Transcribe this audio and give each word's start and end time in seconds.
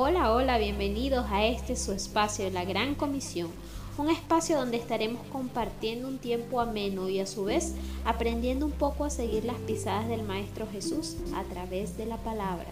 Hola, 0.00 0.32
hola, 0.32 0.58
bienvenidos 0.58 1.26
a 1.28 1.44
este 1.44 1.74
su 1.74 1.90
espacio, 1.90 2.48
la 2.50 2.64
Gran 2.64 2.94
Comisión, 2.94 3.50
un 3.96 4.08
espacio 4.08 4.56
donde 4.56 4.76
estaremos 4.76 5.26
compartiendo 5.26 6.06
un 6.06 6.18
tiempo 6.18 6.60
ameno 6.60 7.08
y 7.08 7.18
a 7.18 7.26
su 7.26 7.42
vez 7.42 7.74
aprendiendo 8.04 8.64
un 8.64 8.70
poco 8.70 9.04
a 9.04 9.10
seguir 9.10 9.44
las 9.44 9.56
pisadas 9.56 10.06
del 10.06 10.22
Maestro 10.22 10.68
Jesús 10.70 11.16
a 11.34 11.42
través 11.42 11.96
de 11.96 12.06
la 12.06 12.16
palabra. 12.18 12.68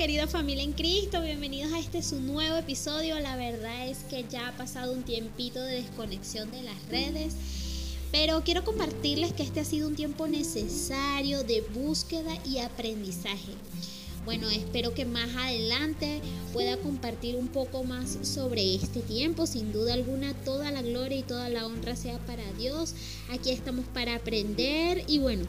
Querida 0.00 0.26
familia 0.26 0.64
en 0.64 0.72
Cristo, 0.72 1.20
bienvenidos 1.20 1.74
a 1.74 1.78
este 1.78 2.02
su 2.02 2.20
nuevo 2.20 2.56
episodio. 2.56 3.20
La 3.20 3.36
verdad 3.36 3.86
es 3.86 3.98
que 4.04 4.24
ya 4.30 4.48
ha 4.48 4.56
pasado 4.56 4.94
un 4.94 5.02
tiempito 5.02 5.62
de 5.62 5.82
desconexión 5.82 6.50
de 6.50 6.62
las 6.62 6.88
redes, 6.88 7.34
pero 8.10 8.42
quiero 8.42 8.64
compartirles 8.64 9.34
que 9.34 9.42
este 9.42 9.60
ha 9.60 9.64
sido 9.66 9.86
un 9.86 9.96
tiempo 9.96 10.26
necesario 10.26 11.42
de 11.42 11.60
búsqueda 11.74 12.32
y 12.46 12.60
aprendizaje. 12.60 13.52
Bueno, 14.24 14.48
espero 14.48 14.94
que 14.94 15.04
más 15.04 15.36
adelante 15.36 16.22
pueda 16.54 16.78
compartir 16.78 17.36
un 17.36 17.48
poco 17.48 17.84
más 17.84 18.20
sobre 18.22 18.76
este 18.76 19.00
tiempo. 19.00 19.46
Sin 19.46 19.70
duda 19.70 19.92
alguna, 19.92 20.32
toda 20.32 20.70
la 20.70 20.80
gloria 20.80 21.18
y 21.18 21.24
toda 21.24 21.50
la 21.50 21.66
honra 21.66 21.94
sea 21.94 22.18
para 22.20 22.50
Dios. 22.54 22.94
Aquí 23.28 23.50
estamos 23.50 23.84
para 23.92 24.14
aprender 24.14 25.04
y 25.08 25.18
bueno, 25.18 25.44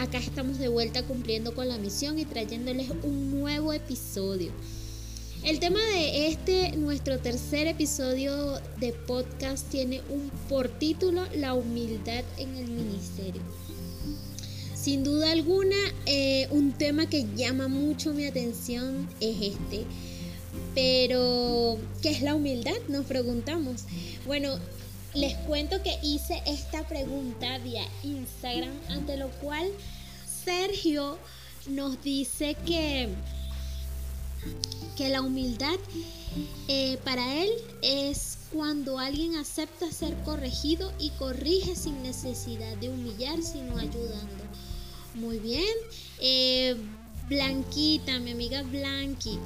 Acá 0.00 0.16
estamos 0.16 0.58
de 0.58 0.68
vuelta 0.68 1.02
cumpliendo 1.02 1.54
con 1.54 1.68
la 1.68 1.76
misión 1.76 2.18
y 2.18 2.24
trayéndoles 2.24 2.88
un 3.02 3.38
nuevo 3.38 3.74
episodio. 3.74 4.50
El 5.44 5.60
tema 5.60 5.78
de 5.78 6.28
este, 6.28 6.74
nuestro 6.78 7.18
tercer 7.18 7.66
episodio 7.66 8.58
de 8.78 8.94
podcast, 8.94 9.68
tiene 9.68 10.00
un 10.08 10.30
por 10.48 10.68
título 10.68 11.26
La 11.34 11.52
humildad 11.52 12.24
en 12.38 12.56
el 12.56 12.70
ministerio. 12.70 13.42
Sin 14.74 15.04
duda 15.04 15.32
alguna, 15.32 15.76
eh, 16.06 16.48
un 16.50 16.72
tema 16.72 17.04
que 17.04 17.26
llama 17.36 17.68
mucho 17.68 18.14
mi 18.14 18.24
atención 18.24 19.06
es 19.20 19.54
este. 19.54 19.84
Pero, 20.74 21.76
¿qué 22.00 22.08
es 22.08 22.22
la 22.22 22.36
humildad? 22.36 22.72
Nos 22.88 23.04
preguntamos. 23.04 23.82
Bueno, 24.26 24.58
les 25.14 25.34
cuento 25.38 25.82
que 25.82 25.98
hice 26.02 26.42
esta 26.46 26.86
pregunta 26.86 27.58
vía 27.58 27.84
Instagram, 28.02 28.72
ante 28.88 29.16
lo 29.16 29.28
cual 29.40 29.68
Sergio 30.44 31.18
nos 31.66 32.02
dice 32.02 32.56
que, 32.66 33.08
que 34.96 35.08
la 35.08 35.20
humildad 35.22 35.78
eh, 36.68 36.98
para 37.04 37.42
él 37.42 37.50
es 37.82 38.38
cuando 38.52 38.98
alguien 38.98 39.36
acepta 39.36 39.90
ser 39.92 40.14
corregido 40.24 40.92
y 40.98 41.10
corrige 41.10 41.74
sin 41.74 42.02
necesidad 42.02 42.76
de 42.76 42.88
humillar, 42.88 43.42
sino 43.42 43.78
ayudando. 43.78 44.44
Muy 45.14 45.38
bien. 45.38 45.74
Eh, 46.20 46.76
Blanquita, 47.28 48.18
mi 48.18 48.32
amiga 48.32 48.62
Blanqui, 48.62 49.38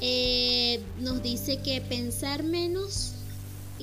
eh, 0.00 0.80
nos 0.98 1.22
dice 1.22 1.58
que 1.58 1.80
pensar 1.82 2.42
menos 2.42 3.17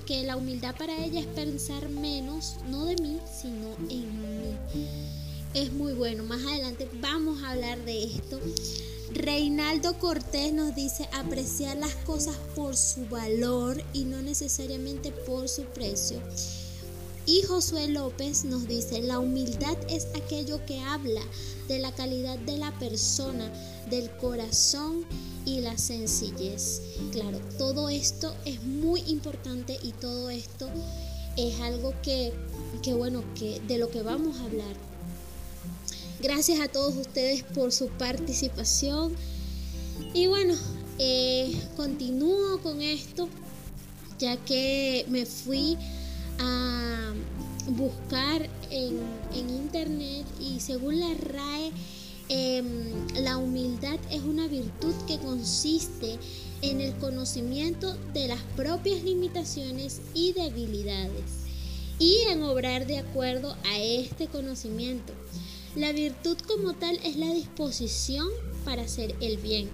que 0.06 0.23
la 0.23 0.38
humildad 0.38 0.75
para 0.78 1.03
ella 1.03 1.20
es 1.20 1.25
pensar 1.28 1.89
menos, 1.89 2.58
no 2.70 2.86
de 2.86 2.95
mí, 2.98 3.20
sino 3.42 3.75
en 3.89 4.22
mí. 4.22 4.56
Es 5.53 5.72
muy 5.73 5.94
bueno. 5.94 6.23
Más 6.23 6.45
adelante 6.45 6.88
vamos 7.02 7.42
a 7.44 7.52
hablar 7.52 7.84
de 7.86 8.03
esto. 8.03 8.39
Reinaldo 9.12 9.97
Cortés 10.00 10.53
nos 10.53 10.75
dice 10.75 11.08
apreciar 11.14 11.78
las 11.78 11.95
cosas 11.95 12.36
por 12.56 12.75
su 12.75 13.06
valor 13.08 13.84
y 13.94 14.06
no 14.06 14.22
necesariamente 14.22 15.12
por 15.12 15.47
su 15.47 15.63
precio. 15.63 16.19
Y 17.25 17.41
Josué 17.41 17.88
López 17.88 18.46
nos 18.46 18.68
dice, 18.68 19.02
la 19.02 19.19
humildad 19.19 19.78
es 19.90 20.08
aquello 20.16 20.63
que 20.66 20.80
habla 20.80 21.22
de 21.68 21.80
la 21.80 21.91
calidad 21.91 22.38
de 22.38 22.58
la 22.58 22.72
persona, 22.78 23.52
del 23.90 24.12
corazón 24.18 25.06
y 25.44 25.62
la 25.62 25.78
sencillez. 25.78 26.81
Claro, 27.12 27.40
todo 27.58 27.90
esto 27.90 28.35
es 28.46 28.64
muy 28.64 29.02
importante 29.08 29.80
y 29.81 29.91
todo 29.94 30.30
esto 30.30 30.69
es 31.35 31.59
algo 31.62 31.94
que, 32.03 32.31
que 32.84 32.94
bueno, 32.94 33.24
que 33.34 33.59
de 33.68 33.80
lo 33.80 33.90
que 33.90 34.03
vamos 34.03 34.38
a 34.38 34.46
hablar. 34.46 34.75
Gracias 36.22 36.59
a 36.59 36.68
todos 36.68 36.96
ustedes 36.96 37.44
por 37.44 37.72
su 37.72 37.88
participación. 37.88 39.16
Y 40.14 40.28
bueno, 40.28 40.56
eh, 41.00 41.53
continúo 41.75 42.59
con 42.62 42.81
esto, 42.81 43.28
ya 44.19 44.38
que 44.38 45.06
me 45.09 45.25
fui 45.25 45.78
a 46.40 47.04
buscar 47.70 48.50
en, 48.70 49.00
internet 49.34 50.26
y 50.40 50.59
según 50.59 51.00
la 51.00 51.14
RAE, 51.14 51.72
Em, 52.28 52.66
la 53.22 53.38
humildad 53.38 54.00
es 54.09 54.22
una 54.24 54.48
virtud 54.48 54.96
que 55.08 55.20
consiste 55.20 56.18
en 56.64 56.81
el 56.81 56.96
conocimiento 56.96 57.96
de 58.14 58.28
las 58.28 58.42
propias 58.56 59.03
limitaciones 59.03 60.02
y 60.16 60.34
debilidades 60.34 61.22
y 62.00 62.22
en 62.31 62.42
obrar 62.42 62.88
de 62.88 62.98
acuerdo 62.98 63.56
a 63.66 63.78
este 63.78 64.26
conocimiento. 64.26 65.14
La 65.76 65.92
virtud 65.92 66.38
como 66.47 66.74
tal 66.74 66.97
es 67.03 67.16
la 67.16 67.32
disposición 67.32 68.28
para 68.64 68.84
hacer 68.84 69.14
el 69.22 69.38
bien. 69.38 69.70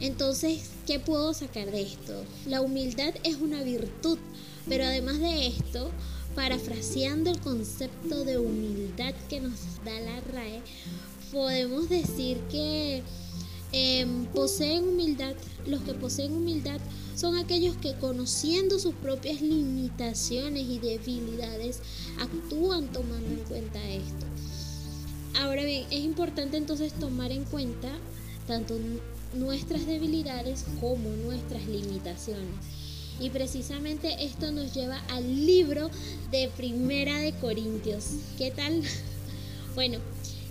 Entonces, 0.00 0.70
¿qué 0.88 0.98
puedo 0.98 1.32
sacar 1.34 1.70
de 1.70 1.82
esto? 1.82 2.24
La 2.46 2.62
humildad 2.62 3.14
es 3.22 3.36
una 3.36 3.62
virtud, 3.62 4.18
pero 4.68 4.84
además 4.84 5.20
de 5.20 5.46
esto, 5.46 5.92
parafraseando 6.34 7.30
el 7.30 7.40
concepto 7.40 8.24
de 8.24 8.38
humildad 8.38 9.14
que 9.28 9.40
nos 9.40 9.58
da 9.84 9.98
la 10.00 10.20
RAE, 10.20 10.62
podemos 11.32 11.88
decir 11.88 12.38
que 12.50 13.02
em, 13.72 14.26
poseen 14.26 14.88
humildad, 14.88 15.34
los 15.66 15.82
que 15.82 15.94
poseen 15.94 16.32
humildad 16.32 16.80
son 17.14 17.36
aquellos 17.36 17.76
que 17.76 17.94
conociendo 17.94 18.78
sus 18.78 18.94
propias 18.94 19.42
limitaciones 19.42 20.64
y 20.68 20.78
debilidades 20.78 21.80
actúan 22.18 22.86
tomando 22.92 23.28
en 23.28 23.44
cuenta 23.48 23.88
esto. 23.88 24.26
Ahora 25.38 25.64
bien, 25.64 25.86
es 25.90 26.00
importante 26.00 26.56
entonces 26.56 26.92
tomar 26.92 27.30
en 27.30 27.44
cuenta 27.44 27.90
tanto 28.46 28.76
nuestras 29.34 29.86
debilidades 29.86 30.64
como 30.80 31.10
nuestras 31.10 31.66
limitaciones. 31.66 32.79
Y 33.20 33.28
precisamente 33.28 34.24
esto 34.24 34.50
nos 34.50 34.72
lleva 34.72 34.98
al 35.10 35.46
libro 35.46 35.90
de 36.30 36.50
Primera 36.56 37.18
de 37.18 37.32
Corintios. 37.34 38.06
¿Qué 38.36 38.50
tal? 38.50 38.82
Bueno, 39.76 39.98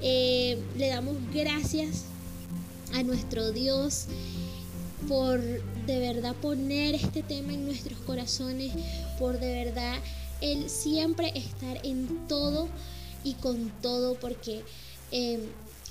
eh, 0.02 0.58
le 0.78 0.88
damos 0.88 1.18
gracias 1.34 2.06
a 2.94 3.04
nuestro 3.04 3.52
Dios 3.52 4.06
por 5.10 5.42
de 5.42 6.00
verdad 6.00 6.34
poner 6.36 6.96
este 6.96 7.22
tema 7.22 7.54
en 7.54 7.66
nuestros 7.66 8.00
corazones, 8.00 8.72
por 9.20 9.38
de 9.40 9.66
verdad 9.66 9.98
Él 10.40 10.70
siempre 10.70 11.34
estar 11.38 11.86
en 11.86 12.28
todo 12.30 12.70
y 13.26 13.34
con 13.34 13.70
todo, 13.82 14.16
porque 14.16 14.64
eh, 15.12 15.40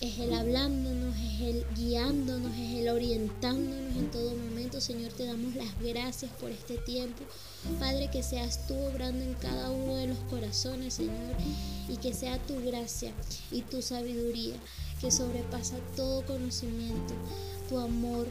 es 0.01 0.19
Él 0.19 0.33
hablándonos, 0.33 1.17
es 1.17 1.41
Él 1.41 1.67
guiándonos, 1.75 2.53
es 2.53 2.79
Él 2.79 2.89
orientándonos 2.89 3.97
en 3.97 4.11
todo 4.11 4.31
momento. 4.31 4.81
Señor, 4.81 5.13
te 5.13 5.27
damos 5.27 5.55
las 5.57 5.81
gracias 5.81 6.31
por 6.41 6.51
este 6.51 6.79
tiempo. 6.79 7.25
Padre, 7.81 8.09
que 8.11 8.23
seas 8.23 8.67
tú 8.69 8.75
obrando 8.75 9.25
en 9.25 9.35
cada 9.35 9.71
uno 9.71 9.97
de 9.97 10.07
los 10.07 10.19
corazones, 10.31 10.95
Señor, 10.95 11.35
y 11.89 11.97
que 11.97 12.15
sea 12.15 12.39
tu 12.39 12.63
gracia 12.65 13.13
y 13.51 13.63
tu 13.63 13.83
sabiduría 13.83 14.57
que 15.01 15.11
sobrepasa 15.11 15.77
todo 15.97 16.25
conocimiento, 16.27 17.15
tu 17.69 17.79
amor, 17.79 18.27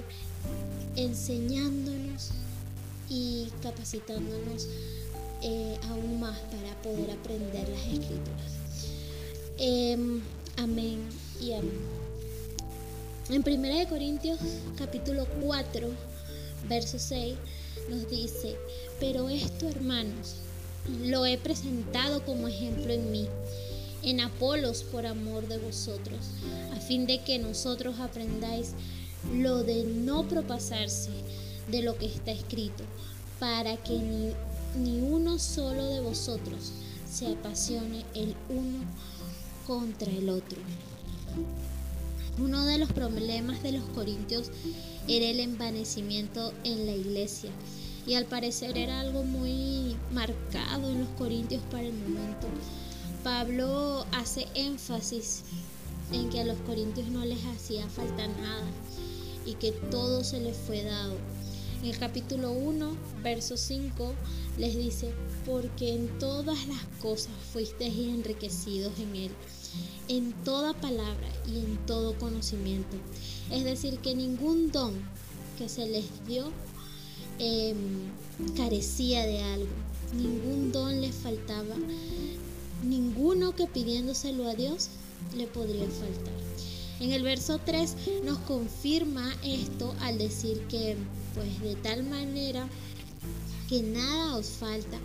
enseñándonos 0.95 2.31
y 3.09 3.47
capacitándonos 3.61 4.67
eh, 5.41 5.77
aún 5.89 6.19
más 6.19 6.37
para 6.39 6.81
poder 6.81 7.11
aprender 7.11 7.67
las 7.69 7.81
escrituras. 7.87 8.51
Em, 9.57 10.21
amén 10.57 11.26
y 11.41 11.53
amén. 11.53 11.79
En 13.29 13.43
1 13.45 13.89
Corintios 13.89 14.39
capítulo 14.77 15.27
4, 15.41 15.89
verso 16.69 16.97
6 16.99 17.35
nos 17.89 18.09
dice, 18.09 18.55
pero 18.99 19.29
esto 19.29 19.67
hermanos, 19.67 20.35
lo 21.03 21.25
he 21.25 21.37
presentado 21.37 22.23
como 22.23 22.47
ejemplo 22.47 22.93
en 22.93 23.11
mí, 23.11 23.27
en 24.03 24.21
Apolos 24.21 24.83
por 24.83 25.05
amor 25.05 25.47
de 25.47 25.57
vosotros, 25.57 26.19
a 26.73 26.79
fin 26.79 27.05
de 27.05 27.21
que 27.23 27.39
nosotros 27.39 27.99
aprendáis 27.99 28.71
lo 29.33 29.63
de 29.63 29.83
no 29.83 30.27
propasarse 30.27 31.11
de 31.69 31.81
lo 31.81 31.97
que 31.97 32.05
está 32.05 32.31
escrito, 32.31 32.83
para 33.39 33.75
que 33.77 34.33
ni 34.77 35.01
uno 35.01 35.37
solo 35.37 35.85
de 35.87 35.99
vosotros 35.99 36.71
se 37.11 37.27
apasione 37.27 38.05
el 38.13 38.35
uno 38.49 38.85
contra 39.65 40.11
el 40.11 40.29
otro. 40.29 40.59
Uno 42.39 42.65
de 42.65 42.77
los 42.77 42.91
problemas 42.91 43.63
de 43.63 43.71
los 43.71 43.83
corintios 43.89 44.51
era 45.07 45.25
el 45.25 45.39
envanecimiento 45.39 46.53
en 46.63 46.85
la 46.85 46.93
iglesia. 46.93 47.51
y 48.05 48.13
al 48.13 48.23
parecer 48.23 48.77
era 48.77 49.01
algo 49.01 49.23
muy 49.23 49.97
marcado 50.13 50.89
en 50.89 50.99
los 51.01 51.09
corintios 51.17 51.61
para 51.69 51.83
el 51.83 51.93
momento. 51.93 52.47
Pablo 53.21 54.05
hace 54.13 54.47
énfasis 54.55 55.43
en 56.13 56.29
que 56.29 56.39
a 56.39 56.45
los 56.45 56.57
corintios 56.59 57.09
no 57.09 57.25
les 57.25 57.43
hacía 57.45 57.85
falta 57.89 58.25
nada 58.27 58.65
y 59.45 59.55
que 59.55 59.73
todo 59.73 60.23
se 60.23 60.39
les 60.39 60.55
fue 60.55 60.83
dado. 60.83 61.17
En 61.81 61.89
el 61.89 61.97
capítulo 61.99 62.51
1, 62.51 62.97
verso 63.21 63.57
5, 63.57 64.13
les 64.57 64.75
dice, 64.75 65.11
porque 65.45 65.93
en 65.93 66.17
todas 66.19 66.65
las 66.67 66.83
cosas 67.01 67.33
fuisteis 67.53 67.97
enriquecidos 67.97 68.93
en 68.99 69.15
Él, 69.15 69.31
en 70.07 70.33
toda 70.43 70.73
palabra 70.73 71.27
y 71.47 71.57
en 71.59 71.77
todo 71.85 72.17
conocimiento. 72.17 72.97
Es 73.51 73.63
decir, 73.63 73.99
que 73.99 74.15
ningún 74.15 74.71
don 74.71 74.93
que 75.57 75.69
se 75.69 75.87
les 75.87 76.05
dio 76.25 76.51
em, 77.39 78.09
carecía 78.55 79.25
de 79.25 79.41
algo, 79.41 79.67
ningún 80.15 80.71
don 80.71 81.01
les 81.01 81.15
faltaba, 81.15 81.75
ninguno 82.83 83.55
que 83.55 83.67
pidiéndoselo 83.67 84.47
a 84.47 84.55
Dios 84.55 84.89
le 85.35 85.47
podría 85.47 85.85
faltar. 85.85 86.33
En 86.99 87.11
el 87.11 87.21
verso 87.21 87.59
3 87.63 87.95
nos 88.23 88.39
confirma 88.39 89.35
esto 89.43 89.93
al 90.01 90.17
decir 90.17 90.61
que 90.67 90.95
pues 91.35 91.61
de 91.61 91.75
tal 91.75 92.03
manera 92.03 92.67
que 93.69 93.83
nada 93.83 94.35
os 94.35 94.47
falta 94.47 94.97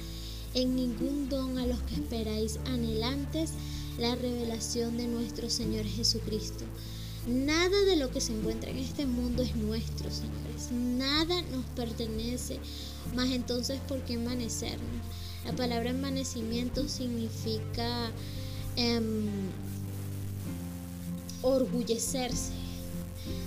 en 0.55 0.75
ningún 0.75 1.29
don 1.29 1.59
a 1.59 1.67
los 1.67 1.81
que 1.83 1.97
esperáis 1.97 2.59
anhelantes 2.67 3.53
la 3.99 4.15
revelación 4.15 4.97
de 4.97 5.07
nuestro 5.07 5.51
Señor 5.51 5.85
Jesucristo. 5.85 6.65
Nada 7.27 7.85
de 7.85 7.97
lo 7.97 8.11
que 8.11 8.21
se 8.21 8.33
encuentra 8.33 8.71
en 8.71 8.79
este 8.79 9.07
mundo 9.07 9.43
es 9.43 9.55
nuestro, 9.55 10.11
señores. 10.11 10.73
Nada 10.73 11.41
nos 11.43 11.65
pertenece. 11.77 12.59
Más 13.15 13.31
entonces, 13.31 13.79
¿por 13.87 14.01
qué 14.03 14.15
envanecernos? 14.15 14.89
La 15.45 15.53
palabra 15.53 15.91
envanecimiento 15.91 16.89
significa 16.89 18.11
em, 18.77 19.29
orgullecerse 21.43 22.53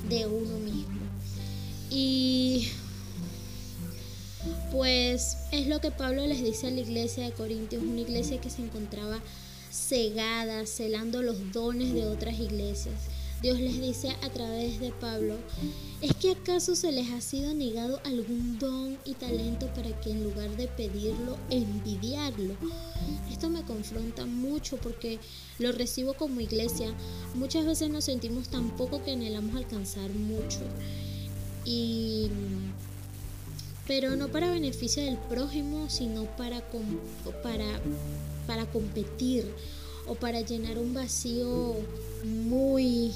de 0.09 0.25
uno 0.25 0.57
mismo. 0.59 1.01
Y 1.89 2.69
pues 4.71 5.37
es 5.51 5.67
lo 5.67 5.79
que 5.79 5.91
Pablo 5.91 6.25
les 6.27 6.43
dice 6.43 6.67
a 6.67 6.71
la 6.71 6.81
iglesia 6.81 7.25
de 7.25 7.31
Corintios, 7.31 7.83
una 7.83 8.01
iglesia 8.01 8.39
que 8.39 8.49
se 8.49 8.61
encontraba 8.61 9.19
cegada, 9.75 10.65
celando 10.65 11.21
los 11.21 11.51
dones 11.51 11.93
de 11.93 12.05
otras 12.05 12.39
iglesias. 12.39 12.95
Dios 13.41 13.59
les 13.59 13.79
dice 13.79 14.09
a 14.23 14.29
través 14.29 14.79
de 14.79 14.91
Pablo, 14.91 15.35
¿es 16.01 16.15
que 16.15 16.31
acaso 16.31 16.75
se 16.75 16.91
les 16.91 17.11
ha 17.11 17.19
sido 17.19 17.53
negado 17.53 17.99
algún 18.05 18.57
don 18.57 18.97
y 19.03 19.13
talento 19.13 19.67
para 19.75 19.99
que 19.99 20.11
en 20.11 20.23
lugar 20.23 20.55
de 20.55 20.67
pedirlo, 20.67 21.37
envidiarlo? 21.49 22.55
Esto 23.29 23.49
me 23.49 23.63
confronta 23.63 24.25
mucho 24.25 24.77
porque 24.77 25.19
lo 25.59 25.73
recibo 25.73 26.13
como 26.13 26.39
iglesia. 26.39 26.95
Muchas 27.35 27.65
veces 27.65 27.89
nos 27.89 28.05
sentimos 28.05 28.47
tan 28.47 28.75
poco 28.77 29.03
que 29.03 29.11
anhelamos 29.11 29.55
alcanzar 29.55 30.09
mucho. 30.11 30.61
Y 31.65 32.29
pero 33.87 34.15
no 34.15 34.29
para 34.29 34.49
beneficio 34.49 35.03
del 35.03 35.17
prójimo, 35.17 35.89
sino 35.89 36.23
para, 36.37 36.63
para, 37.43 37.79
para 38.47 38.65
competir 38.65 39.45
o 40.07 40.15
para 40.15 40.41
llenar 40.41 40.77
un 40.77 40.93
vacío 40.93 41.75
muy 42.23 43.11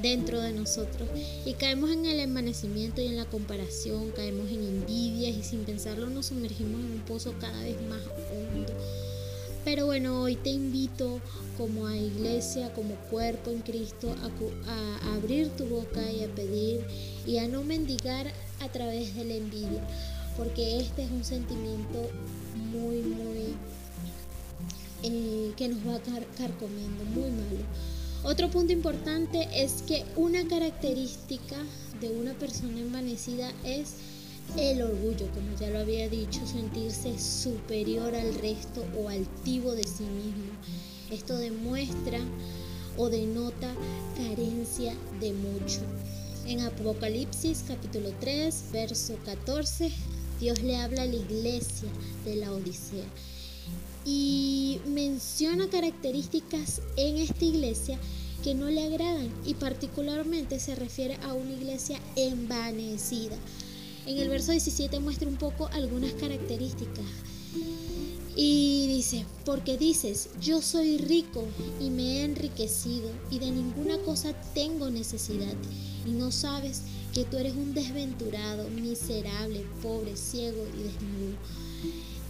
dentro 0.00 0.40
de 0.40 0.52
nosotros 0.52 1.08
y 1.44 1.54
caemos 1.54 1.90
en 1.90 2.06
el 2.06 2.20
envanecimiento 2.20 3.00
y 3.00 3.06
en 3.06 3.16
la 3.16 3.26
comparación, 3.26 4.10
caemos 4.12 4.50
en 4.50 4.62
envidias 4.64 5.36
y 5.36 5.42
sin 5.42 5.64
pensarlo 5.64 6.08
nos 6.08 6.26
sumergimos 6.26 6.80
en 6.80 6.92
un 6.92 7.00
pozo 7.00 7.34
cada 7.38 7.62
vez 7.62 7.76
más 7.82 8.00
hondo. 8.32 8.72
Pero 9.64 9.84
bueno, 9.84 10.22
hoy 10.22 10.36
te 10.36 10.48
invito 10.48 11.20
como 11.58 11.86
a 11.86 11.94
iglesia, 11.94 12.72
como 12.72 12.94
cuerpo 13.10 13.50
en 13.50 13.60
Cristo, 13.60 14.14
a, 14.22 14.70
a 14.70 15.14
abrir 15.16 15.50
tu 15.50 15.66
boca 15.66 16.10
y 16.10 16.24
a 16.24 16.28
pedir 16.28 16.80
y 17.26 17.36
a 17.38 17.46
no 17.46 17.62
mendigar 17.62 18.32
a 18.60 18.68
través 18.72 19.14
de 19.14 19.24
la 19.24 19.34
envidia, 19.34 19.86
porque 20.38 20.78
este 20.78 21.02
es 21.02 21.10
un 21.10 21.24
sentimiento 21.24 22.08
muy, 22.72 23.02
muy 23.02 23.39
eh, 25.02 25.52
que 25.56 25.68
nos 25.68 25.86
va 25.86 25.96
a 25.96 26.00
carcomiendo, 26.36 27.04
muy 27.04 27.30
malo. 27.30 27.64
Otro 28.22 28.50
punto 28.50 28.72
importante 28.72 29.48
es 29.52 29.82
que 29.86 30.04
una 30.16 30.46
característica 30.46 31.56
de 32.00 32.10
una 32.10 32.34
persona 32.34 32.78
envanecida 32.78 33.50
es 33.64 33.94
el 34.56 34.82
orgullo, 34.82 35.26
como 35.32 35.56
ya 35.58 35.70
lo 35.70 35.78
había 35.78 36.08
dicho, 36.08 36.46
sentirse 36.46 37.18
superior 37.18 38.14
al 38.14 38.34
resto 38.34 38.84
o 38.98 39.08
altivo 39.08 39.72
de 39.72 39.84
sí 39.84 40.04
mismo. 40.04 40.52
Esto 41.10 41.36
demuestra 41.36 42.18
o 42.96 43.08
denota 43.08 43.72
carencia 44.16 44.94
de 45.20 45.32
mucho. 45.32 45.80
En 46.46 46.60
Apocalipsis 46.60 47.64
capítulo 47.66 48.10
3, 48.20 48.64
verso 48.72 49.16
14, 49.24 49.90
Dios 50.40 50.62
le 50.62 50.76
habla 50.76 51.02
a 51.02 51.06
la 51.06 51.14
iglesia 51.14 51.88
de 52.24 52.36
la 52.36 52.52
Odisea 52.52 53.04
y 54.12 54.80
menciona 54.86 55.70
características 55.70 56.82
en 56.96 57.18
esta 57.18 57.44
iglesia 57.44 57.96
que 58.42 58.54
no 58.54 58.68
le 58.68 58.82
agradan 58.82 59.30
y 59.46 59.54
particularmente 59.54 60.58
se 60.58 60.74
refiere 60.74 61.14
a 61.22 61.32
una 61.32 61.52
iglesia 61.52 62.00
envanecida. 62.16 63.36
En 64.06 64.18
el 64.18 64.28
verso 64.28 64.50
17 64.50 64.98
muestra 64.98 65.28
un 65.28 65.36
poco 65.36 65.68
algunas 65.68 66.12
características 66.14 67.04
y 68.34 68.88
dice, 68.88 69.26
porque 69.44 69.78
dices, 69.78 70.30
yo 70.40 70.60
soy 70.60 70.98
rico 70.98 71.46
y 71.80 71.90
me 71.90 72.02
he 72.02 72.24
enriquecido 72.24 73.12
y 73.30 73.38
de 73.38 73.52
ninguna 73.52 73.96
cosa 73.98 74.32
tengo 74.54 74.90
necesidad 74.90 75.54
y 76.04 76.10
no 76.10 76.32
sabes 76.32 76.82
que 77.14 77.24
tú 77.24 77.36
eres 77.36 77.54
un 77.54 77.74
desventurado, 77.74 78.68
miserable, 78.70 79.64
pobre, 79.80 80.16
ciego 80.16 80.66
y 80.74 80.82
desnudo. 80.82 81.69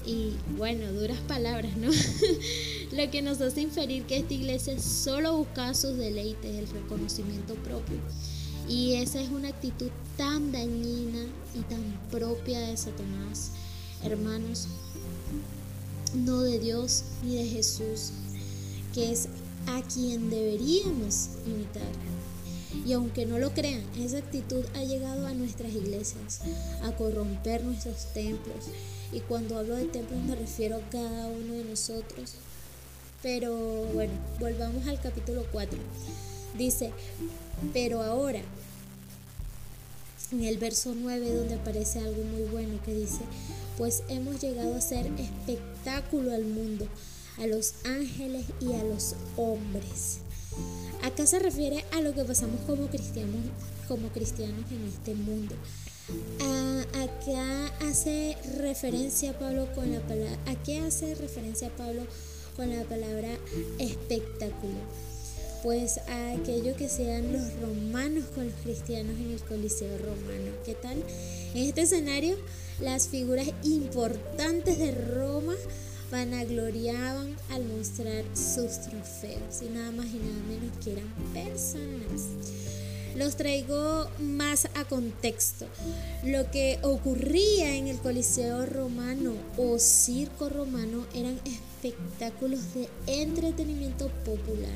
Y 0.06 0.32
bueno, 0.56 0.92
duras 0.92 1.18
palabras, 1.28 1.76
¿no? 1.76 1.90
Lo 2.92 3.10
que 3.10 3.22
nos 3.22 3.40
hace 3.40 3.60
inferir 3.60 4.04
que 4.04 4.16
esta 4.16 4.34
iglesia 4.34 4.78
solo 4.80 5.36
busca 5.36 5.74
sus 5.74 5.96
deleites, 5.96 6.56
el 6.56 6.68
reconocimiento 6.68 7.54
propio. 7.54 7.96
Y 8.68 8.94
esa 8.94 9.20
es 9.20 9.30
una 9.30 9.48
actitud 9.48 9.90
tan 10.16 10.52
dañina 10.52 11.26
y 11.54 11.60
tan 11.62 12.00
propia 12.10 12.60
de 12.60 12.76
Satanás. 12.76 13.52
Hermanos, 14.02 14.68
no 16.14 16.42
de 16.42 16.58
Dios 16.58 17.04
ni 17.24 17.36
de 17.36 17.46
Jesús, 17.46 18.12
que 18.94 19.12
es 19.12 19.28
a 19.66 19.82
quien 19.82 20.30
deberíamos 20.30 21.30
imitar. 21.46 21.82
Y 22.86 22.92
aunque 22.92 23.26
no 23.26 23.38
lo 23.38 23.52
crean, 23.52 23.82
esa 23.98 24.18
actitud 24.18 24.64
ha 24.74 24.84
llegado 24.84 25.26
a 25.26 25.34
nuestras 25.34 25.72
iglesias, 25.72 26.40
a 26.82 26.92
corromper 26.92 27.64
nuestros 27.64 28.06
templos. 28.14 28.66
Y 29.12 29.20
cuando 29.20 29.58
hablo 29.58 29.74
de 29.74 29.86
templos 29.86 30.22
me 30.22 30.36
refiero 30.36 30.76
a 30.76 30.90
cada 30.90 31.26
uno 31.26 31.54
de 31.54 31.64
nosotros. 31.64 32.34
Pero 33.22 33.54
bueno, 33.92 34.12
volvamos 34.38 34.86
al 34.86 35.00
capítulo 35.00 35.44
4. 35.52 35.78
Dice, 36.56 36.92
pero 37.72 38.02
ahora, 38.02 38.40
en 40.32 40.44
el 40.44 40.58
verso 40.58 40.94
9 40.96 41.34
donde 41.34 41.54
aparece 41.54 41.98
algo 41.98 42.22
muy 42.24 42.42
bueno 42.42 42.80
que 42.84 42.94
dice, 42.94 43.20
pues 43.76 44.02
hemos 44.08 44.40
llegado 44.40 44.74
a 44.74 44.80
ser 44.80 45.06
espectáculo 45.18 46.32
al 46.32 46.44
mundo, 46.44 46.86
a 47.38 47.46
los 47.46 47.74
ángeles 47.84 48.46
y 48.60 48.72
a 48.74 48.84
los 48.84 49.16
hombres. 49.36 50.18
Acá 51.02 51.26
se 51.26 51.38
refiere 51.38 51.84
a 51.92 52.00
lo 52.00 52.14
que 52.14 52.24
pasamos 52.24 52.60
como 52.66 52.86
cristianos, 52.88 53.42
como 53.88 54.08
cristianos 54.08 54.70
en 54.70 54.86
este 54.86 55.14
mundo. 55.14 55.54
Acá 56.94 57.72
hace 57.88 58.36
referencia 58.58 59.38
Pablo 59.38 59.66
con 59.74 59.92
la 59.92 60.00
palabra, 60.00 60.38
¿a 60.46 60.54
qué 60.62 60.78
hace 60.78 61.14
referencia 61.14 61.70
Pablo 61.76 62.02
con 62.56 62.70
la 62.70 62.84
palabra 62.84 63.28
espectáculo? 63.78 64.78
Pues 65.62 65.98
a 66.08 66.32
aquello 66.32 66.74
que 66.76 66.88
sean 66.88 67.32
los 67.32 67.52
romanos 67.60 68.24
con 68.34 68.46
los 68.46 68.54
cristianos 68.62 69.16
en 69.18 69.32
el 69.32 69.40
Coliseo 69.42 69.98
romano. 69.98 70.52
¿Qué 70.64 70.74
tal? 70.74 71.02
En 71.54 71.64
este 71.64 71.82
escenario, 71.82 72.36
las 72.80 73.08
figuras 73.08 73.48
importantes 73.62 74.78
de 74.78 74.92
Roma 74.92 75.54
vanagloriaban 76.10 77.36
al 77.50 77.64
mostrar 77.66 78.24
sus 78.34 78.80
trofeos 78.80 79.62
y 79.62 79.68
nada 79.68 79.90
más 79.92 80.06
y 80.06 80.18
nada 80.18 80.42
menos 80.48 80.76
que 80.82 80.92
eran 80.92 81.12
personas. 81.34 82.22
Los 83.16 83.36
traigo 83.36 84.08
más 84.20 84.66
a 84.74 84.84
contexto. 84.84 85.66
Lo 86.24 86.50
que 86.50 86.78
ocurría 86.82 87.76
en 87.76 87.88
el 87.88 87.98
Coliseo 87.98 88.66
romano 88.66 89.32
o 89.56 89.78
circo 89.78 90.48
romano 90.48 91.06
eran 91.14 91.40
espectáculos 91.44 92.60
de 92.74 92.88
entretenimiento 93.06 94.08
popular. 94.24 94.70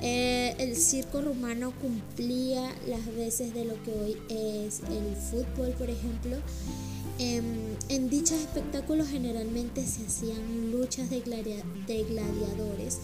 Eh, 0.00 0.54
el 0.58 0.76
circo 0.76 1.20
romano 1.20 1.72
cumplía 1.80 2.72
las 2.86 3.04
veces 3.16 3.52
de 3.52 3.64
lo 3.64 3.82
que 3.82 3.92
hoy 3.92 4.16
es 4.28 4.80
el 4.80 5.16
fútbol, 5.16 5.72
por 5.72 5.90
ejemplo, 5.90 6.36
En, 7.18 8.10
dichos 8.10 8.38
espectáculos 8.38 9.08
generalmente 9.08 9.84
se 9.84 10.06
hacían 10.06 10.70
luchas 10.70 11.10
de 11.10 11.20
gladiadores, 11.20 12.98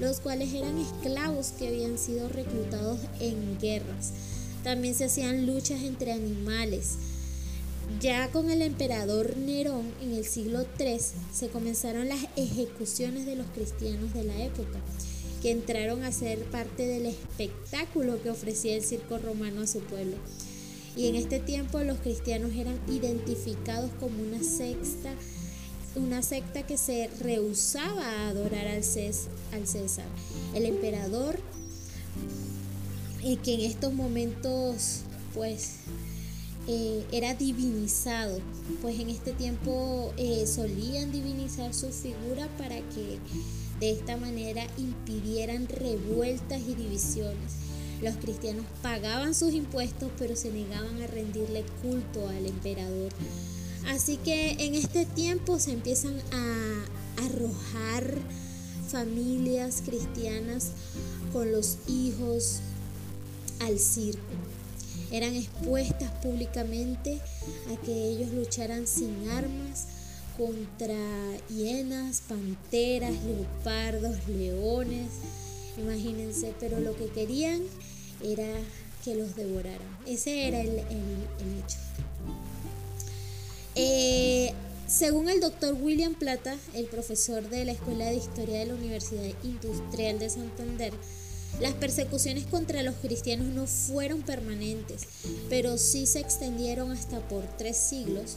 los 0.00 0.20
cuales 0.20 0.52
eran 0.54 0.78
esclavos 0.78 1.52
que 1.58 1.68
habían 1.68 1.98
sido 1.98 2.28
reclutados 2.28 2.98
en 3.20 3.58
guerras. 3.58 4.12
También 4.64 4.94
se 4.94 5.04
hacían 5.04 5.46
luchas 5.46 5.82
entre 5.82 6.12
animales. 6.12 6.96
Ya 8.00 8.30
con 8.30 8.50
el 8.50 8.62
emperador 8.62 9.36
Nerón 9.36 9.92
en 10.00 10.12
el 10.12 10.24
siglo 10.24 10.64
III 10.78 10.98
se 11.32 11.48
comenzaron 11.48 12.08
las 12.08 12.20
ejecuciones 12.36 13.26
de 13.26 13.36
los 13.36 13.46
cristianos 13.48 14.14
de 14.14 14.24
la 14.24 14.42
época, 14.42 14.78
que 15.42 15.50
entraron 15.50 16.02
a 16.02 16.12
ser 16.12 16.44
parte 16.44 16.86
del 16.86 17.06
espectáculo 17.06 18.22
que 18.22 18.30
ofrecía 18.30 18.76
el 18.76 18.84
circo 18.84 19.18
romano 19.18 19.62
a 19.62 19.66
su 19.66 19.80
pueblo. 19.80 20.16
Y 20.96 21.08
en 21.08 21.16
este 21.16 21.40
tiempo 21.40 21.80
los 21.80 21.98
cristianos 21.98 22.52
eran 22.54 22.78
identificados 22.88 23.90
como 23.98 24.22
una 24.22 24.42
secta, 24.42 25.14
una 25.96 26.22
secta 26.22 26.66
que 26.66 26.76
se 26.76 27.08
rehusaba 27.20 28.04
a 28.04 28.28
adorar 28.28 28.66
al, 28.68 28.84
César, 28.84 30.06
el 30.54 30.66
emperador, 30.66 31.38
y 33.22 33.36
que 33.36 33.54
en 33.54 33.60
estos 33.60 33.92
momentos 33.92 35.00
pues 35.34 35.74
eh, 36.68 37.04
era 37.12 37.34
divinizado, 37.34 38.38
pues 38.80 38.98
en 38.98 39.10
este 39.10 39.32
tiempo 39.32 40.12
eh, 40.16 40.46
solían 40.46 41.12
divinizar 41.12 41.74
su 41.74 41.90
figura 41.90 42.48
para 42.58 42.76
que 42.76 43.18
de 43.80 43.90
esta 43.90 44.16
manera 44.16 44.66
impidieran 44.78 45.66
revueltas 45.68 46.60
y 46.60 46.74
divisiones. 46.74 47.52
Los 48.02 48.16
cristianos 48.16 48.64
pagaban 48.82 49.34
sus 49.34 49.52
impuestos, 49.52 50.10
pero 50.18 50.34
se 50.36 50.50
negaban 50.50 51.02
a 51.02 51.06
rendirle 51.06 51.64
culto 51.82 52.28
al 52.28 52.46
emperador. 52.46 53.12
Así 53.88 54.16
que 54.18 54.52
en 54.58 54.74
este 54.74 55.06
tiempo 55.06 55.58
se 55.58 55.72
empiezan 55.72 56.20
a 56.32 57.24
arrojar 57.24 58.18
familias 58.88 59.82
cristianas 59.84 60.72
con 61.32 61.52
los 61.52 61.78
hijos 61.86 62.60
al 63.60 63.78
circo. 63.78 64.20
Eran 65.10 65.34
expuestas 65.34 66.10
públicamente 66.22 67.20
a 67.72 67.80
que 67.84 68.08
ellos 68.10 68.32
lucharan 68.32 68.86
sin 68.86 69.28
armas 69.28 69.86
contra 70.36 70.96
hienas, 71.48 72.22
panteras, 72.28 73.12
leopardos, 73.24 74.28
leones, 74.28 75.08
imagínense, 75.76 76.54
pero 76.58 76.80
lo 76.80 76.96
que 76.96 77.06
querían 77.06 77.62
era 78.22 78.46
que 79.04 79.14
los 79.14 79.34
devoraran. 79.36 79.80
Ese 80.06 80.48
era 80.48 80.60
el, 80.60 80.78
hecho. 80.78 81.78
Eh, 83.74 84.52
según 84.86 85.28
el 85.28 85.40
doctor 85.40 85.74
William 85.80 86.14
Plata, 86.14 86.56
el 86.74 86.86
profesor 86.86 87.48
de 87.48 87.64
la 87.64 87.72
Escuela 87.72 88.06
de 88.06 88.16
Historia 88.16 88.58
de 88.58 88.66
la 88.66 88.74
Universidad 88.74 89.30
Industrial 89.44 90.18
de 90.18 90.30
Santander, 90.30 90.92
las 91.60 91.74
persecuciones 91.74 92.46
contra 92.46 92.82
los 92.82 92.94
cristianos 92.96 93.46
no 93.48 93.66
fueron 93.66 94.22
permanentes, 94.22 95.02
pero 95.48 95.78
sí 95.78 96.06
se 96.06 96.20
extendieron 96.20 96.90
hasta 96.90 97.20
por 97.28 97.44
tres 97.58 97.76
siglos, 97.76 98.36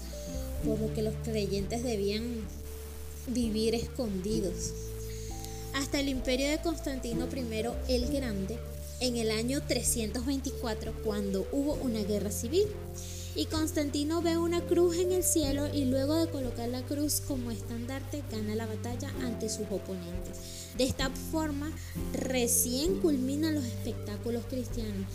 por 0.66 0.80
lo 0.80 0.94
que 0.94 1.02
los 1.02 1.16
creyentes 1.24 1.84
debían 1.84 2.24
vivir 3.28 3.76
escondidos. 3.76 4.74
Hasta 5.74 6.00
el 6.00 6.10
imperio 6.10 6.50
de 6.50 6.60
Constantino 6.60 7.28
I 7.28 7.94
el 7.94 8.14
Grande, 8.14 8.60
en 9.00 9.18
el 9.18 9.32
año 9.32 9.62
324, 9.66 10.94
cuando 11.04 11.48
hubo 11.52 11.74
una 11.76 12.04
guerra 12.04 12.32
civil. 12.32 12.68
Y 13.36 13.46
Constantino 13.46 14.22
ve 14.22 14.38
una 14.38 14.62
cruz 14.62 14.98
en 14.98 15.12
el 15.12 15.24
cielo 15.24 15.68
y 15.74 15.86
luego 15.86 16.16
de 16.16 16.30
colocar 16.30 16.70
la 16.70 16.84
cruz 16.84 17.22
como 17.28 17.50
estandarte 17.50 18.24
gana 18.32 18.56
la 18.56 18.68
batalla 18.68 19.12
ante 19.24 19.50
sus 19.50 19.66
oponentes. 19.72 20.70
De 20.78 20.84
esta 20.84 21.10
forma 21.32 21.72
recién 22.14 23.00
culminan 23.00 23.56
los 23.56 23.66
espectáculos 23.66 24.44
cristianos. 24.50 25.08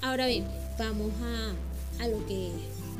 Ahora 0.00 0.26
bien, 0.26 0.46
vamos 0.78 1.12
a, 1.22 2.04
a 2.04 2.08
lo 2.08 2.24
que 2.26 2.50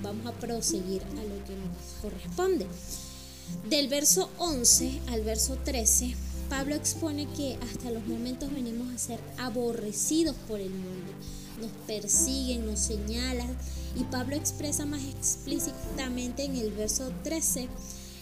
vamos 0.03 0.27
a 0.27 0.33
proseguir 0.33 1.03
a 1.03 1.23
lo 1.25 1.45
que 1.45 1.57
nos 1.57 2.03
corresponde. 2.03 2.67
Del 3.69 3.89
verso 3.89 4.31
11 4.39 5.01
al 5.09 5.23
verso 5.23 5.57
13 5.65 6.15
Pablo 6.49 6.75
expone 6.75 7.27
que 7.37 7.59
hasta 7.63 7.91
los 7.91 8.07
momentos 8.07 8.53
venimos 8.53 8.95
a 8.95 8.99
ser 8.99 9.21
aborrecidos 9.39 10.37
por 10.47 10.61
el 10.61 10.71
mundo. 10.71 11.13
Nos 11.61 11.71
persiguen, 11.87 12.67
nos 12.67 12.81
señalan 12.81 13.57
y 13.97 14.05
Pablo 14.05 14.35
expresa 14.35 14.87
más 14.87 15.03
explícitamente 15.05 16.45
en 16.45 16.57
el 16.57 16.73
verso 16.73 17.13
13, 17.23 17.69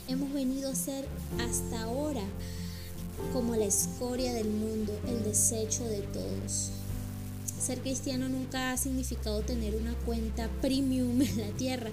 hemos 0.09 0.33
venido 0.33 0.71
a 0.71 0.75
ser 0.75 1.07
hasta 1.41 1.83
ahora 1.83 2.23
como 3.33 3.57
la 3.57 3.65
escoria 3.65 4.35
del 4.35 4.51
mundo, 4.51 4.93
el 5.09 5.25
desecho 5.25 5.85
de 5.85 6.01
todos. 6.03 6.71
Ser 7.61 7.81
cristiano 7.81 8.29
nunca 8.29 8.73
ha 8.73 8.77
significado 8.77 9.41
tener 9.43 9.77
una 9.77 9.95
cuenta 10.05 10.49
premium 10.61 11.23
en 11.23 11.39
la 11.39 11.51
tierra 11.57 11.91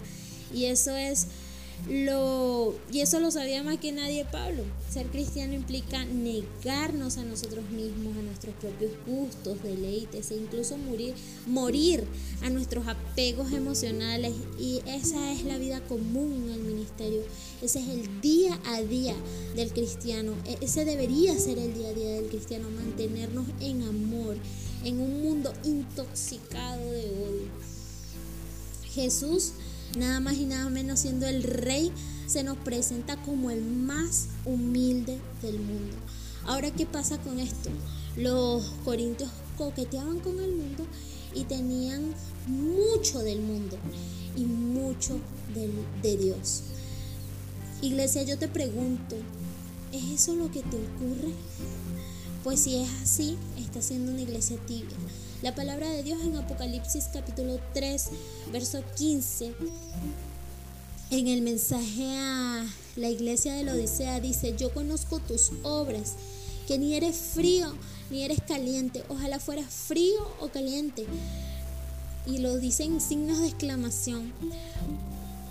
y 0.53 0.65
eso 0.65 0.95
es 0.95 1.27
lo, 1.87 2.75
y 2.91 3.01
eso 3.01 3.19
lo 3.19 3.31
sabía 3.31 3.63
más 3.63 3.77
que 3.77 3.91
nadie 3.91 4.25
Pablo. 4.25 4.63
Ser 4.91 5.07
cristiano 5.07 5.53
implica 5.53 6.05
negarnos 6.05 7.17
a 7.17 7.23
nosotros 7.23 7.69
mismos, 7.71 8.15
a 8.17 8.21
nuestros 8.21 8.53
propios 8.55 8.91
gustos, 9.07 9.63
deleites 9.63 10.31
e 10.31 10.35
incluso 10.35 10.77
morir, 10.77 11.15
morir 11.47 12.03
a 12.43 12.49
nuestros 12.49 12.87
apegos 12.87 13.53
emocionales. 13.53 14.33
Y 14.59 14.81
esa 14.85 15.31
es 15.31 15.43
la 15.43 15.57
vida 15.57 15.81
común 15.81 16.43
en 16.47 16.53
el 16.53 16.61
ministerio. 16.61 17.21
Ese 17.61 17.79
es 17.79 17.87
el 17.87 18.21
día 18.21 18.59
a 18.65 18.81
día 18.81 19.15
del 19.55 19.71
cristiano. 19.71 20.33
E, 20.45 20.57
ese 20.61 20.85
debería 20.85 21.37
ser 21.39 21.57
el 21.57 21.73
día 21.73 21.89
a 21.89 21.93
día 21.93 22.09
del 22.11 22.27
cristiano, 22.27 22.69
mantenernos 22.69 23.47
en 23.61 23.83
amor, 23.83 24.37
en 24.83 24.99
un 24.99 25.21
mundo 25.23 25.53
intoxicado 25.63 26.83
de 26.91 27.05
odio. 27.05 27.49
Jesús 28.93 29.53
nada 29.97 30.19
más 30.19 30.35
y 30.35 30.45
nada 30.45 30.69
menos 30.69 30.99
siendo 30.99 31.27
el 31.27 31.43
rey, 31.43 31.91
se 32.27 32.43
nos 32.43 32.57
presenta 32.57 33.21
como 33.23 33.51
el 33.51 33.61
más 33.61 34.27
humilde 34.45 35.19
del 35.41 35.59
mundo. 35.59 35.95
Ahora, 36.45 36.71
¿qué 36.71 36.85
pasa 36.85 37.17
con 37.17 37.39
esto? 37.39 37.69
Los 38.15 38.63
corintios 38.85 39.29
coqueteaban 39.57 40.19
con 40.19 40.39
el 40.39 40.55
mundo 40.55 40.85
y 41.33 41.43
tenían 41.43 42.13
mucho 42.47 43.19
del 43.19 43.41
mundo 43.41 43.77
y 44.35 44.45
mucho 44.45 45.19
de 46.03 46.17
Dios. 46.17 46.63
Iglesia, 47.81 48.23
yo 48.23 48.37
te 48.37 48.47
pregunto, 48.47 49.15
¿es 49.91 50.21
eso 50.21 50.35
lo 50.35 50.51
que 50.51 50.61
te 50.61 50.77
ocurre? 50.77 51.33
Pues 52.43 52.61
si 52.61 52.77
es 52.77 52.89
así, 53.01 53.37
está 53.57 53.81
siendo 53.81 54.11
una 54.11 54.21
iglesia 54.21 54.57
tibia. 54.65 54.97
La 55.41 55.55
palabra 55.55 55.89
de 55.89 56.03
Dios 56.03 56.21
en 56.21 56.35
Apocalipsis 56.35 57.05
capítulo 57.13 57.61
3, 57.73 58.09
verso 58.51 58.83
15, 58.97 59.53
en 61.11 61.27
el 61.29 61.41
mensaje 61.41 62.17
a 62.17 62.67
la 62.97 63.09
iglesia 63.09 63.53
de 63.53 63.63
la 63.63 63.71
Odisea 63.71 64.19
dice, 64.19 64.57
yo 64.57 64.73
conozco 64.73 65.19
tus 65.19 65.51
obras, 65.63 66.15
que 66.67 66.77
ni 66.77 66.93
eres 66.93 67.15
frío 67.15 67.73
ni 68.11 68.23
eres 68.23 68.39
caliente, 68.45 69.05
ojalá 69.07 69.39
fueras 69.39 69.73
frío 69.73 70.19
o 70.41 70.49
caliente. 70.49 71.05
Y 72.27 72.39
lo 72.39 72.57
dice 72.57 72.83
en 72.83 72.99
signos 72.99 73.39
de 73.39 73.47
exclamación. 73.47 74.33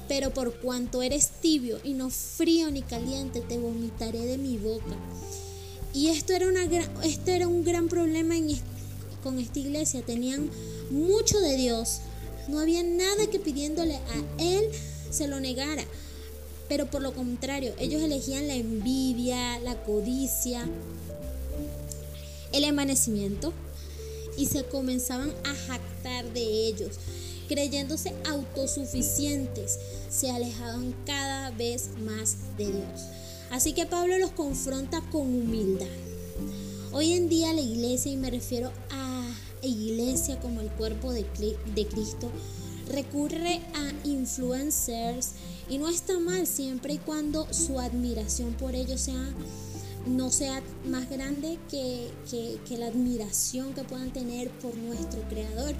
Pero 0.06 0.34
por 0.34 0.60
cuanto 0.60 1.00
eres 1.00 1.30
tibio 1.40 1.78
y 1.82 1.94
no 1.94 2.10
frío 2.10 2.70
ni 2.70 2.82
caliente, 2.82 3.40
te 3.40 3.56
vomitaré 3.56 4.26
de 4.26 4.36
mi 4.36 4.58
boca. 4.58 4.96
Y 5.94 6.08
esto 6.08 6.34
era, 6.34 6.46
una 6.46 6.64
esto 7.04 7.30
era 7.30 7.48
un 7.48 7.64
gran 7.64 7.88
problema 7.88 8.36
en, 8.36 8.50
con 9.28 9.38
esta 9.38 9.58
iglesia. 9.58 10.00
Tenían 10.00 10.50
mucho 10.90 11.38
de 11.38 11.56
Dios. 11.56 12.00
No 12.48 12.60
había 12.60 12.82
nada 12.82 13.26
que 13.30 13.38
pidiéndole 13.38 13.96
a 13.96 14.24
Él 14.38 14.64
se 15.10 15.28
lo 15.28 15.38
negara. 15.38 15.84
Pero 16.66 16.86
por 16.90 17.02
lo 17.02 17.12
contrario, 17.12 17.74
ellos 17.78 18.02
elegían 18.02 18.48
la 18.48 18.54
envidia, 18.54 19.58
la 19.58 19.82
codicia, 19.82 20.66
el 22.52 22.64
emanecimiento 22.64 23.52
y 24.38 24.46
se 24.46 24.64
comenzaban 24.64 25.30
a 25.44 25.54
jactar 25.54 26.32
de 26.32 26.68
ellos. 26.68 26.96
Creyéndose 27.48 28.14
autosuficientes, 28.26 29.78
se 30.08 30.30
alejaban 30.30 30.94
cada 31.04 31.50
vez 31.50 31.90
más 32.02 32.36
de 32.56 32.66
Dios. 32.66 33.00
Así 33.50 33.74
que 33.74 33.84
Pablo 33.84 34.16
los 34.18 34.30
confronta 34.30 35.02
con 35.10 35.22
humildad. 35.22 35.86
Hoy 36.92 37.12
en 37.12 37.28
día 37.28 37.52
la 37.52 37.60
iglesia, 37.60 38.10
y 38.12 38.16
me 38.16 38.30
refiero 38.30 38.72
a 38.90 39.07
iglesia 39.62 40.38
como 40.40 40.60
el 40.60 40.70
cuerpo 40.70 41.12
de, 41.12 41.26
de 41.74 41.86
Cristo 41.86 42.30
recurre 42.88 43.60
a 43.74 44.06
influencers 44.08 45.32
y 45.68 45.78
no 45.78 45.88
está 45.88 46.18
mal 46.18 46.46
siempre 46.46 46.94
y 46.94 46.98
cuando 46.98 47.52
su 47.52 47.78
admiración 47.78 48.54
por 48.54 48.74
ellos 48.74 49.00
sea 49.00 49.34
no 50.06 50.30
sea 50.30 50.62
más 50.86 51.10
grande 51.10 51.58
que, 51.70 52.08
que, 52.30 52.78
la 52.78 52.86
admiración 52.86 53.74
que 53.74 53.84
puedan 53.84 54.12
tener 54.12 54.50
por 54.50 54.74
nuestro 54.76 55.20
creador 55.28 55.74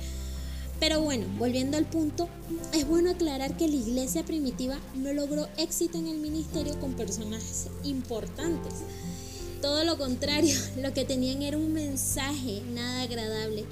Pero 0.80 1.00
bueno, 1.00 1.26
volviendo 1.38 1.76
al 1.76 1.87
punto, 1.87 2.28
es 2.73 2.87
bueno 2.87 3.11
aclarar 3.11 3.56
que 3.56 3.68
la 3.68 3.76
iglesia 3.76 4.25
primitiva 4.25 4.78
no 4.94 5.12
logró 5.12 5.49
éxito 5.56 5.99
en 5.99 6.06
el 6.06 6.18
ministerio 6.18 6.78
con 6.78 6.92
personas 6.94 7.68
importantes. 7.82 8.75
Todo 9.60 9.84
lo 9.84 9.98
contrario, 9.98 10.56
lo 10.76 10.92
que 10.92 11.04
tenían 11.04 11.42
era 11.42 11.56
un 11.56 11.72
mensaje 11.72 12.62
nada 12.72 13.02
agradable. 13.02 13.64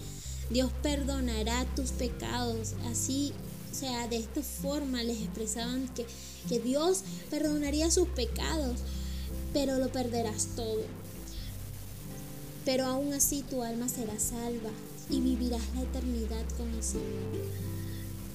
Dios 0.50 0.70
perdonará 0.82 1.64
tus 1.74 1.90
pecados. 1.90 2.74
Así, 2.90 3.32
o 3.70 3.74
sea, 3.74 4.08
de 4.08 4.16
esta 4.16 4.42
forma 4.42 5.02
les 5.02 5.20
expresaban 5.20 5.88
que, 5.94 6.06
que 6.48 6.58
Dios 6.58 7.02
perdonaría 7.30 7.90
sus 7.90 8.08
pecados, 8.08 8.80
pero 9.52 9.78
lo 9.78 9.90
perderás 9.90 10.48
todo. 10.56 10.82
Pero 12.64 12.86
aún 12.86 13.12
así 13.12 13.42
tu 13.42 13.62
alma 13.62 13.88
será 13.88 14.18
salva 14.18 14.70
y 15.08 15.20
vivirás 15.20 15.62
la 15.74 15.82
eternidad 15.82 16.44
con 16.56 16.68
el 16.74 16.82
Señor. 16.82 17.06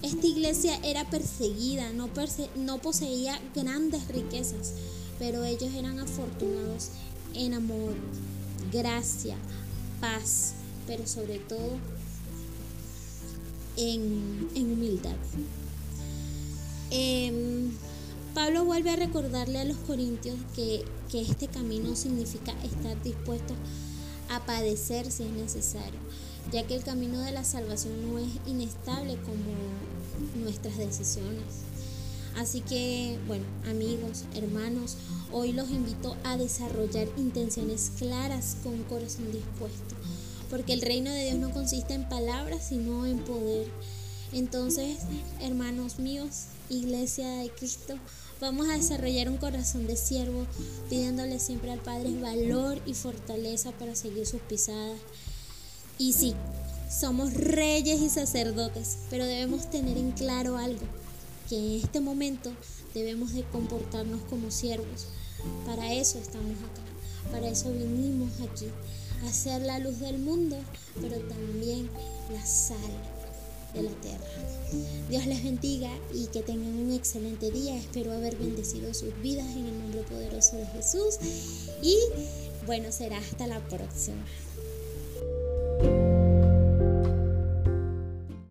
Esta 0.01 0.25
iglesia 0.25 0.79
era 0.83 1.09
perseguida, 1.09 1.91
no, 1.91 2.09
no 2.55 2.81
poseía 2.81 3.39
grandes 3.53 4.07
riquezas, 4.07 4.73
pero 5.19 5.43
ellos 5.43 5.73
eran 5.75 5.99
afortunados 5.99 6.89
en 7.35 7.53
amor, 7.53 7.93
gracia, 8.71 9.37
paz, 9.99 10.53
pero 10.87 11.07
sobre 11.07 11.39
todo 11.39 11.77
en, 13.77 14.49
humildad. 14.55 15.15
Em, 16.89 17.71
Pablo 18.33 18.65
vuelve 18.65 18.91
a 18.91 18.95
recordarle 18.95 19.59
a 19.59 19.65
los 19.65 19.77
corintios 19.77 20.37
que, 20.55 20.83
que 21.09 21.21
este 21.21 21.47
camino 21.47 21.95
significa 21.95 22.53
estar 22.63 23.01
dispuestos 23.03 23.57
a 24.29 24.45
padecer 24.45 25.11
si 25.11 25.23
es 25.23 25.31
necesario, 25.31 25.99
ya 26.51 26.65
que 26.65 26.75
el 26.75 26.83
camino 26.83 27.19
de 27.19 27.31
la 27.31 27.43
salvación 27.43 28.09
no 28.09 28.19
es 28.19 28.29
inestable 28.47 29.17
como 29.17 30.43
nuestras 30.43 30.77
decisiones. 30.77 31.70
Así 32.37 32.61
que, 32.61 33.19
bueno, 33.27 33.45
amigos, 33.69 34.23
hermanos, 34.35 34.97
hoy 35.31 35.51
los 35.51 35.69
invito 35.69 36.15
a 36.23 36.37
desarrollar 36.37 37.07
intenciones 37.17 37.91
claras 37.97 38.57
con 38.63 38.73
un 38.73 38.83
corazón 38.83 39.31
dispuesto, 39.31 39.95
porque 40.49 40.73
el 40.73 40.81
reino 40.81 41.11
de 41.11 41.25
Dios 41.25 41.37
no 41.37 41.51
consiste 41.51 41.93
en 41.93 42.07
palabras, 42.07 42.67
sino 42.69 43.05
en 43.05 43.19
poder. 43.19 43.67
Entonces, 44.33 44.97
hermanos 45.41 45.99
míos, 45.99 46.45
Iglesia 46.69 47.27
de 47.37 47.49
Cristo, 47.49 47.95
vamos 48.39 48.69
a 48.69 48.77
desarrollar 48.77 49.29
un 49.29 49.37
corazón 49.37 49.87
de 49.87 49.97
siervo, 49.97 50.47
pidiéndole 50.89 51.37
siempre 51.39 51.71
al 51.71 51.79
Padre 51.79 52.19
valor 52.19 52.81
y 52.85 52.93
fortaleza 52.93 53.71
para 53.73 53.93
seguir 53.93 54.25
sus 54.25 54.41
pisadas. 54.41 54.97
Y 55.97 56.13
sí, 56.13 56.33
somos 56.89 57.33
reyes 57.33 58.01
y 58.01 58.09
sacerdotes, 58.09 58.97
pero 59.09 59.25
debemos 59.25 59.69
tener 59.69 59.97
en 59.97 60.11
claro 60.11 60.57
algo, 60.57 60.81
que 61.51 61.57
en 61.57 61.83
este 61.83 61.99
momento 61.99 62.49
debemos 62.93 63.33
de 63.33 63.43
comportarnos 63.43 64.21
como 64.29 64.51
siervos. 64.51 65.07
Para 65.65 65.93
eso 65.93 66.17
estamos 66.17 66.55
acá, 66.59 67.29
para 67.29 67.49
eso 67.49 67.69
vinimos 67.73 68.31
aquí, 68.39 68.67
a 69.27 69.33
ser 69.33 69.61
la 69.63 69.77
luz 69.79 69.99
del 69.99 70.17
mundo, 70.17 70.55
pero 71.01 71.17
también 71.27 71.89
la 72.31 72.45
sal 72.45 72.77
de 73.73 73.83
la 73.83 73.91
tierra. 73.99 74.25
Dios 75.09 75.25
les 75.25 75.43
bendiga 75.43 75.91
y 76.13 76.27
que 76.27 76.41
tengan 76.41 76.73
un 76.73 76.93
excelente 76.93 77.51
día. 77.51 77.75
Espero 77.75 78.13
haber 78.13 78.37
bendecido 78.37 78.93
sus 78.93 79.13
vidas 79.21 79.47
en 79.47 79.65
el 79.65 79.77
nombre 79.77 80.03
poderoso 80.03 80.55
de 80.55 80.65
Jesús. 80.67 81.17
Y 81.81 81.97
bueno, 82.65 82.93
será 82.93 83.17
hasta 83.17 83.45
la 83.47 83.59
próxima. 83.67 84.23